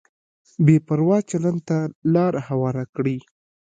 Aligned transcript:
بې 0.65 0.77
پروا 0.87 1.17
چلند 1.29 1.59
ته 1.67 1.77
لار 2.13 2.33
هواره 2.47 2.83
کړي. 2.95 3.17